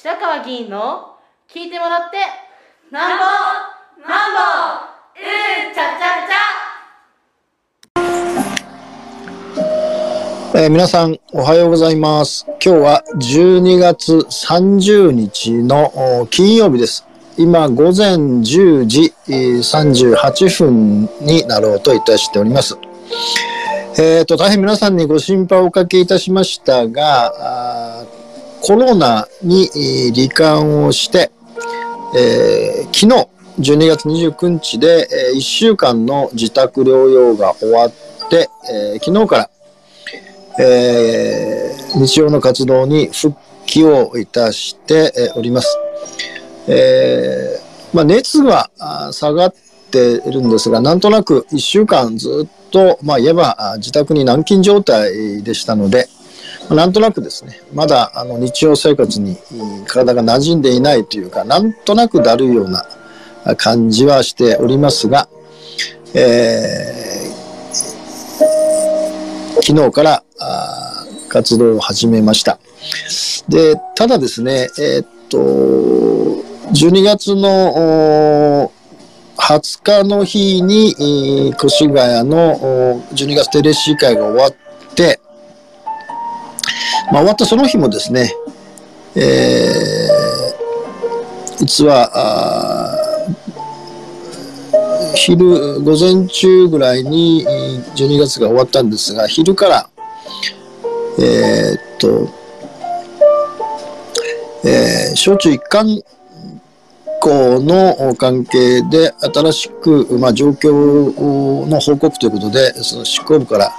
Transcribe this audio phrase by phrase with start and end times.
[0.00, 1.16] 白川議員の
[1.52, 2.18] 聞いてもらって
[2.92, 3.24] なんぼ
[4.08, 4.38] なんぼ
[5.18, 6.22] うんちゃちゃ
[10.54, 12.46] ちえー皆さんおはようございます。
[12.46, 17.04] 今日は12月30日の金曜日です。
[17.36, 22.78] 今午前10時38分になろうといたしております。
[24.00, 27.67] えっ、と、大変皆さんにご心配をおかけいたしましたが、あ
[28.62, 29.68] コロナに
[30.14, 31.30] 罹患をして、
[32.16, 33.28] えー昨日
[33.60, 37.92] 12月29日で、え1週間の自宅療養が終わっ
[38.30, 39.50] て、えー昨日から
[40.64, 45.78] えー日常の活動に復帰をいたしております。
[46.68, 48.70] えーまあ、熱は
[49.12, 49.54] 下がっ
[49.90, 56.08] ているんですが、なんとなく1週間ずっと、まあ、言えば自宅に軟禁状態でしたので、
[56.70, 59.36] なんとなくですね、まだあの日常生活に
[59.86, 62.86] 体が馴染んでいないというか、なんとなくだるいような
[63.56, 65.28] 感じはしておりますが、
[66.14, 67.08] えー
[69.68, 70.24] 昨日から
[71.28, 72.58] 活動を始めました。
[73.50, 75.38] で、ただですね、えーっと、
[76.72, 78.70] 12月の
[79.36, 84.67] 20日の日に、越谷の12月定例市議会が終わって、
[87.10, 88.32] まあ、終わったその日もですね、
[89.14, 89.98] えー
[91.60, 92.08] 実は、
[95.16, 97.44] 昼、午前中ぐらいに
[97.96, 99.90] 12月が終わったんですが、昼から、
[101.18, 102.28] えーっと、
[104.64, 106.00] えー小中一貫
[107.20, 113.72] 校の関係で新しく、まあ、状況の報告ということで、その執行部から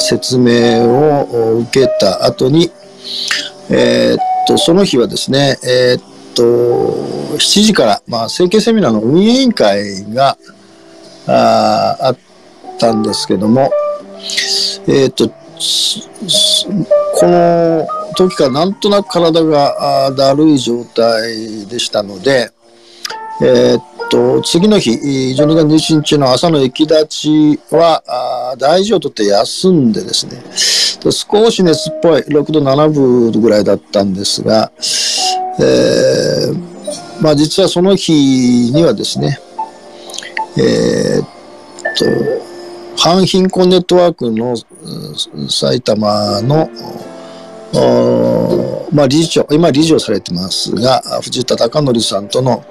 [0.00, 2.70] 説明を受けた後に、
[3.70, 6.02] えーっと、その日はですね、えーっ
[6.34, 6.42] と、
[7.36, 10.36] 7時から、まあ、政経セミナーの運営委員会が
[11.26, 12.18] ああっ
[12.78, 13.70] たんですけども、
[14.86, 15.34] えーっと、こ
[17.26, 17.86] の
[18.16, 22.50] 時からなんとなく体がだるい状態でしたので、
[23.42, 30.42] えーっと、次の日、12月21日の朝の駅立ちは、あ大事をとって休んでですね、
[31.12, 34.72] 少し熱っぽい6度7分ぐらいだったんですが、
[35.60, 36.78] えー
[37.20, 38.12] まあ実はその日
[38.72, 39.38] にはですね、
[40.56, 41.26] えーっ
[41.96, 42.04] と、
[42.96, 44.56] 反貧困ネットワークの
[45.48, 46.70] 埼玉の、
[48.92, 52.64] まあ、理事長、今理事をされてますが、藤田貴則さんとの、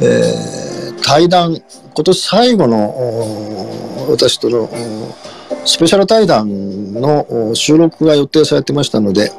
[0.00, 0.54] えー
[1.02, 1.54] 対談、
[1.94, 4.70] 今年最後の私との
[5.66, 9.30] スペシャル対談の収録が予定されてましたので、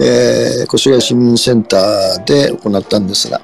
[0.00, 3.40] えー越谷市民センターで行ったんですが、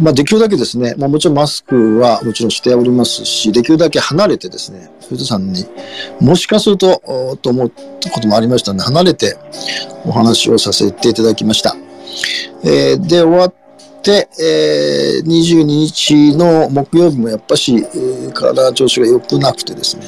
[0.00, 5.64] まあ、できるだけですね、まあ、もちろんマスクはもちろんしておりますし、できるだけ離れてですね、藤田さんに
[6.20, 7.70] もしかすると、と思っ
[8.00, 9.36] たこともありましたので、離れて
[10.04, 11.76] お話をさせていただきました。
[12.64, 13.54] えーで、終わっ
[14.04, 20.04] て、えー22日の木曜日もやっぱし、えー体調子が良くなくてですね、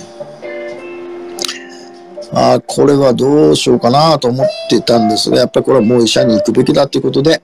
[2.33, 7.43] あこれはどうしようかなと思ってたんですが、やっぱりこれはもう医者に行くべきだということで、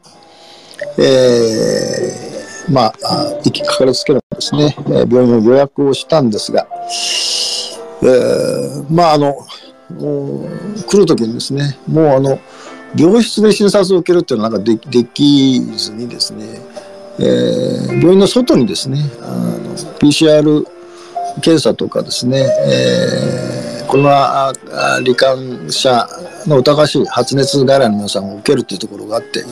[0.98, 2.92] えーまあ、
[3.42, 6.66] 行きかかりつけるんですね、え病院の予約をしたんですが、
[8.02, 9.34] えーまあ、あの、
[10.86, 12.38] 来るときにですね、もうあの、
[12.96, 16.60] 病室で診察を受けるっていうのはなんかでできずにですね、
[17.18, 20.64] えー病院の外にですね、あの PCR
[21.40, 24.50] 検査とかですね、えーコロナ
[25.02, 26.08] 罹患者
[26.46, 29.44] の疑わしい発熱外来の皆さんを受けるというところがあって、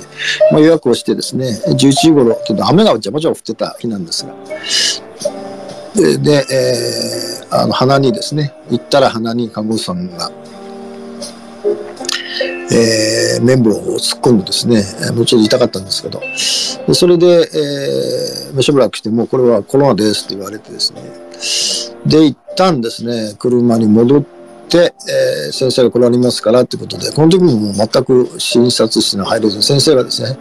[0.51, 4.35] まあ、予約をしてですね、11時頃、ちょっと雨がジャバジャバ降ってた日なんですが、
[5.95, 10.31] で、でえーあの鼻にですね、行ったら鼻に看護師さんが、
[12.73, 16.21] えー綿棒を突っ込んでですね、もうちょっと痛かったんですけど、
[16.87, 21.03] でそれで、えーしばらくして、もうこれはコロナですって言われてですね、
[22.07, 24.25] で、一旦ですね、車に戻っ
[24.69, 30.39] て、えー先生が来られますからってことで、この時もも全く診察室に入れず、先生がですね、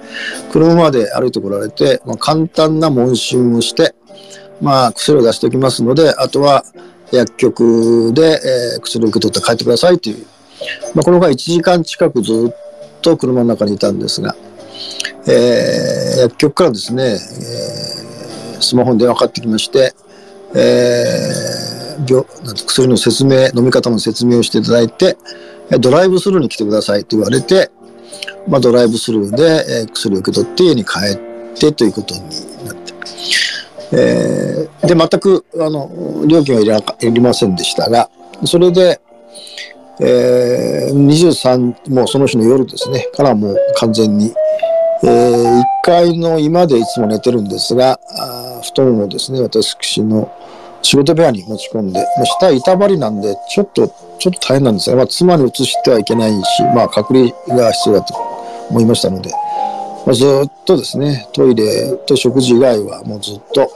[0.52, 3.96] 車まで歩いて来られて、まあ、簡単な問診をして、
[4.62, 6.66] まあ、薬を出しておきますので、あとは
[7.12, 8.40] 薬局で、
[8.76, 10.26] えー薬を受け取って帰ってくださいという、
[10.96, 14.36] まあ、この間1時間近くずっと車の中にいたんですが、
[15.28, 19.94] えー薬局からですね、えースマホに電話かかってきまして、
[20.56, 21.80] えー
[22.10, 25.18] 病薬の説明、飲み方の説明をしていただいて、
[25.80, 27.70] ドライブスルーに来てくださいと言われて、
[28.48, 32.94] まあ、ドライブスルーで、えー薬を受け取って家に帰ってということになって、
[33.92, 38.10] えーで、全く、あの、料金はいらいりませんでしたが、
[38.46, 39.02] それで、
[40.02, 44.34] えー、23、もうその日の夜ですね、からもう完全に、
[45.04, 50.32] えー、1階の居間でいつも寝てるんですが、あ布団をですね、私の
[50.82, 53.88] 仕事部屋に持ち込んで、まあ、下板張りなんで、ちょっと、
[54.20, 58.14] ちょっと大変なんですが、まあ、妻に移してはいけないし、まあ、隔離が必要だと
[58.70, 59.32] 思いましたので、
[60.06, 63.70] まあ、ずっとですね、トイレと食事以外はもうずっと、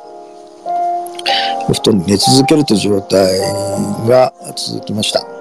[1.68, 3.40] 布団に寝続けるという状態
[4.08, 5.33] が続きました。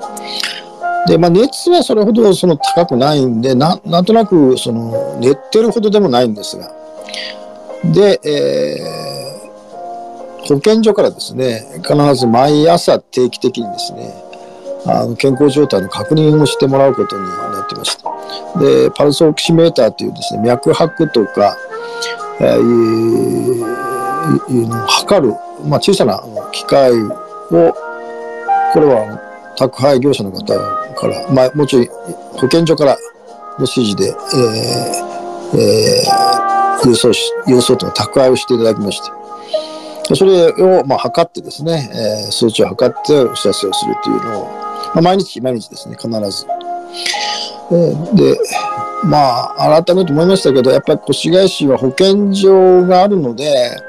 [1.07, 6.71] で、まあ、熱はそれほどその高くないんで、ななんとなくその寝てるほどでもないんですが、
[7.85, 9.43] で、えー
[10.45, 14.13] 保健所からですね、必ず毎朝定期的にですね、
[14.87, 18.11] あの健康状態の確認をしてもらうことになってました。
[18.59, 21.57] で、パルスオキシメーターというですね、脈拍とか、
[22.41, 23.63] えー
[24.51, 25.35] いうのを測る、
[25.65, 26.23] まあ、小さな
[26.53, 27.11] 機械を、
[27.51, 30.45] これは宅配業者の方
[30.95, 31.89] から、まあ、もうちょい
[32.39, 32.97] 保健所から
[33.59, 36.33] の指示で、えーえー
[36.85, 39.01] 郵送し、郵送というか宅配をしていただきまし
[40.09, 44.45] て、それをまあ測ってですね、えー数値を測ってお知らせをするというのを、
[44.95, 46.47] まあ、毎日毎日ですね、必ず。
[47.71, 48.37] えーで、
[49.05, 53.81] まあ、改めて思いましたけど、やっぱり越谷市は保健所があるので、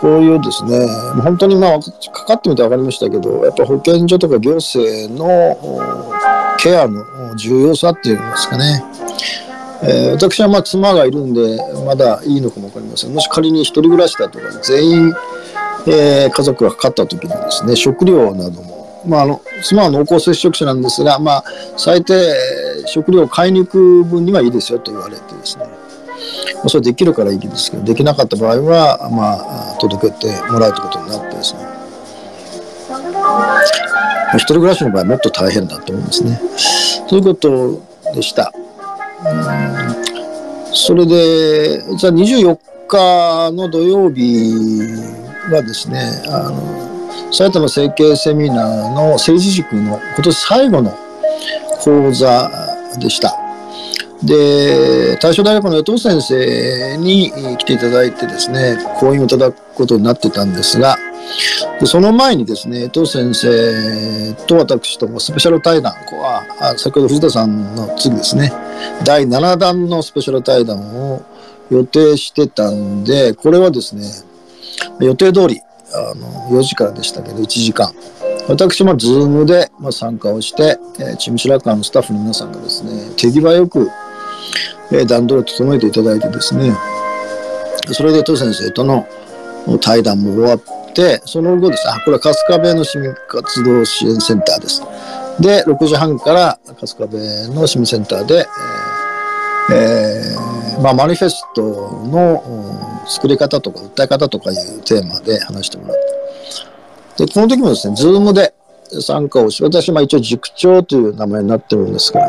[0.00, 0.86] こういうですね、
[1.22, 1.80] 本当にまあ、
[2.12, 5.56] かかってみて分かりましたけど、やっぱ保健所とか行政の
[6.58, 8.84] ケアの重要さっていうんですかね。
[9.82, 13.14] えー私はまあ妻がいるんで、まだいいのかもわかりません。
[13.14, 15.14] もし仮に一人暮らしだとか、全員、
[15.86, 21.44] えー家族がかかった時にですね、食料なども、まあ、あの妻は濃厚接触者なんですが、まあ、
[21.76, 22.14] 最低
[22.86, 25.66] 食料を買いに行く分にはいいですよと言われてですね、
[26.68, 31.60] それできるからいいんですけど、できなかった場合は、まあ、届けてもらうということになってですね、
[32.88, 32.96] ま
[34.32, 36.40] あ一人暮らしの場合もっと大変だと思うんですね。
[37.08, 37.80] ということ
[38.14, 38.52] でした。
[40.72, 42.58] それで、じゃあ24
[42.88, 44.80] 日の土曜日
[45.50, 50.92] はですね、あの、埼玉整形セミナーの政治塾の今年最後の
[51.80, 52.50] 講座
[52.98, 53.45] でした。
[54.22, 60.96] で、大正大学の江藤先生に来ていただいてですね、講演をいただくことになってたんですが、
[61.80, 68.52] でその前にですね、江藤先生と私ともスペシャル対談、こはあ先ほど藤田さんの次ですね、
[69.04, 70.78] 第7弾のスペシャル対談
[71.12, 71.22] を
[71.70, 74.04] 予定してたんで、これはですね、
[75.00, 75.60] 予定通り、
[75.92, 77.92] あの、4時からでしたけど、1時間。
[78.48, 83.90] 私も Zoom で参加をして、えーチーム白川のスタッフの皆さんがですね、手際よく、
[85.08, 86.72] 段取りを整えていただいてですね、
[87.92, 89.06] それで戸先生との
[89.80, 94.82] 対談も終わって、その後ですね、これは春日部の市民活動支援センターです。
[95.40, 98.46] で、6時半から春日部の市民センターで、
[99.72, 106.15] えーまあ、マニフェストの作り方とか訴え方とかいうテーマで話してもらって。
[107.16, 108.54] で、この時もですね、ズームで
[109.00, 112.20] 参加をし、私は一応塾長という名前になってるんですが、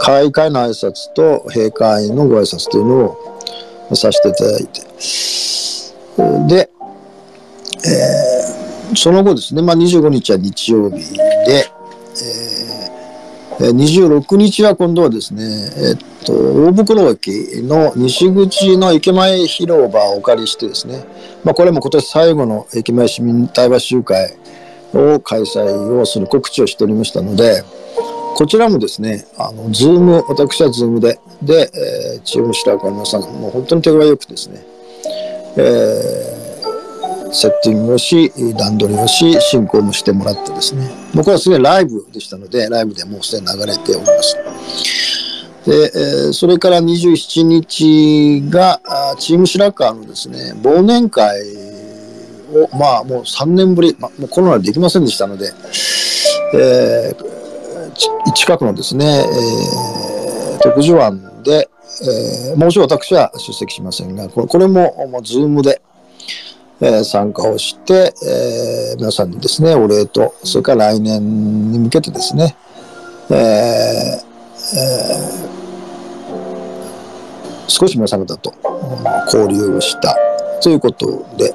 [0.00, 3.18] 開会の挨拶と閉会のご挨拶というの
[3.90, 4.80] をさせていただいて。
[6.48, 6.70] で、
[7.86, 8.54] えー
[8.96, 10.96] その後ですね、まあ、25日は日曜日
[11.46, 11.66] で、
[12.22, 12.63] えー
[13.58, 15.44] 26日は今度はですね、
[15.76, 21.04] えっと、大袋駅の西口の駅前広場をお借りしてですね、
[21.44, 24.36] まあ、これも今年最後の駅前市民対話集会
[24.92, 27.62] を開催をする告知をしておりましたので、
[28.36, 34.64] こちらもですね、あの、 Zoom、私は Zoom で、で、えーチーム白川の皆さん、もう本当に手際よくですね、
[35.56, 36.44] えー
[37.32, 41.03] セッティングをし、段取りをし、進行もしてもらってですね。
[41.14, 44.36] 僕はすでにライブでしたので、ライブでもうすでに流れております。
[45.64, 51.40] で、えーそれから27日が、あーチーム白川のですね、忘年会
[52.52, 55.52] を、まあもう3年ぶり、まあ、もうコロナでできませんでしたので、
[56.54, 57.34] えー
[57.94, 61.68] ち近くのですね、えー徳寿湾で、
[62.50, 65.80] えーもちろん私は出席しませんが、これこれも、もうズームで、
[66.80, 72.56] えー参加をして、えー皆さんにですね、お礼と、それから来年に向けてですね、
[73.30, 75.44] ええー
[77.66, 78.54] 少し皆さん方と
[79.26, 80.16] 交流をした
[80.62, 81.54] ということで、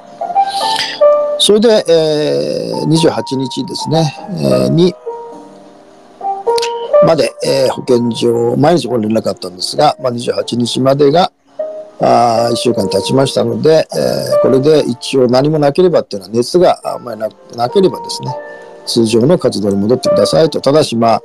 [1.38, 4.94] それで、えー28日ですね、えーに、
[7.06, 11.32] まで、えー保健所、毎日ご連絡あったんですが、まあ、28日までが、
[12.02, 18.34] あ1週間経ちましたので、えーこれで一応何もなければっていうのは熱があんまりななければですね、
[18.86, 20.62] 通常の活動に戻ってくださいと。
[20.62, 21.22] ただし、まあ、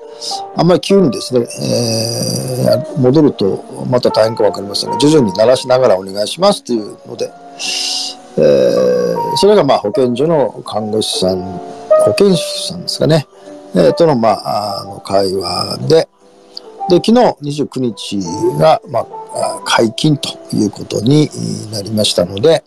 [0.57, 7.31] あんまり急にですね、えー戻るとまた大変かわかりませんが、徐々に慣らしながらお願いしますというので、
[8.39, 11.41] えーそれがまあ保健所の看護師さん、
[12.05, 13.27] 保健師さんですかね、
[13.75, 16.09] えーとのまあ、あの会話で、
[16.89, 17.13] で、昨日
[17.65, 18.19] 29日
[18.59, 19.07] が、ま、あ
[19.65, 21.29] 解禁ということに
[21.73, 22.63] なりましたので、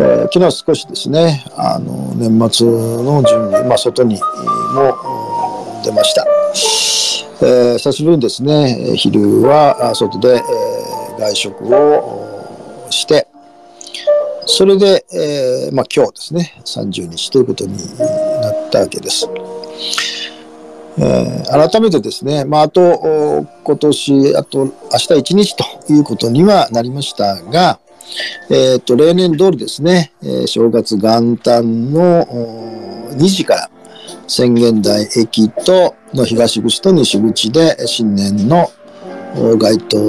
[0.00, 6.26] えー昨日少しですね、あの、年末の準備、まあ、外にも出ました。
[7.40, 10.42] えー久しぶりにですね、昼は外で、え
[11.18, 13.26] 外食をして、
[14.46, 17.76] それで、えーまあ、今日ですね、30日ということに
[18.40, 19.28] なったわけです。
[20.98, 27.80] えー改めてですね、まあ、あと、今年、あと、明日1日ということにはなりましたが、
[28.50, 32.26] えっ、と、例年通りですね、えー正月元旦の
[33.12, 33.70] 2時から、
[34.26, 38.70] 宣言台駅との東口と西口で新年の
[39.58, 40.08] 街頭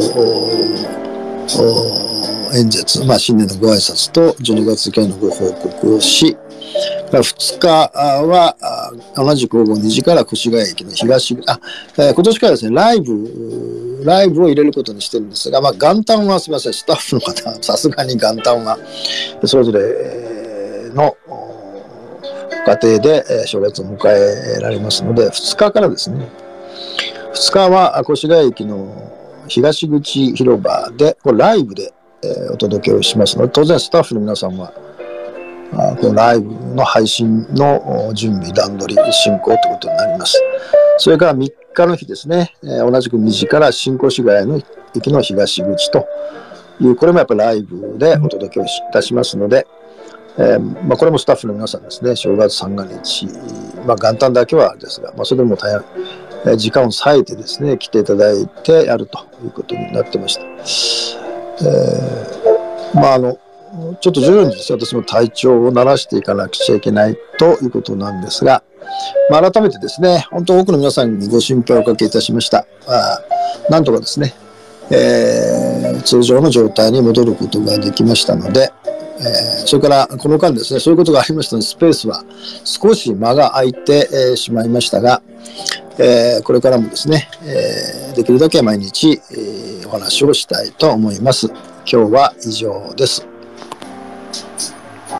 [2.55, 6.37] 演説、まあ、新年のご挨拶と12月会のご報告をし、
[7.11, 8.55] 2日は
[9.15, 11.59] 同じく午後2時から越谷駅の東、あ、
[11.97, 18.77] えー今年からですね、ライブ、ライブを入れることにしてるんですが、まあ、元旦はすみません、スタッフの方、さすがに元旦は、
[19.45, 21.15] それぞれの
[22.65, 26.29] 家庭で正月を迎えられますので、2日からですね、
[27.33, 31.93] 2日は越谷駅の東口広場で、これライブで、
[32.51, 34.71] お届けをしますので、当然スタッフの皆さんは、
[36.01, 40.41] このライブの配信の準備、段取り、進行ということになります。
[40.97, 44.61] それから3日の日ですね、同じく2時から新越谷の
[44.95, 46.07] 駅の東口と
[46.81, 49.67] いう、これもやっぱりライブでお届けをいたしますので、
[50.37, 53.27] えーまあ、これもスタッフの皆さんですね、正月三が日、
[53.85, 55.81] まあ、元旦だけはですが、まあ、それでも大
[56.45, 61.28] 変、時間を割いてですね、来ていただいてやるということになってました。
[61.61, 63.37] えーまあ、あの、
[64.01, 68.63] ちょっと徐々にですね、私も体調を慣らしていかなくちゃいけないということなんですが、
[69.29, 72.65] まあ、改めてですね、本当多くの皆さんにご心配をおかけいたしました。
[72.87, 73.21] あ
[73.69, 74.33] なんとかですね、
[74.89, 78.71] えー通常の状態に戻ることができましたので、
[79.19, 82.23] えーそれからこの間ですね、そういうことがありましたので、スペースは
[82.63, 85.21] 少し間が空いて、えーしまいましたが、
[85.99, 91.47] えーこれからもですね、えーできるだけ毎日、えーお話をしたいと思います。
[91.47, 93.27] 今日は以上です。